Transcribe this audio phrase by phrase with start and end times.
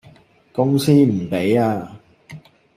[0.51, 1.91] 公司唔畀呀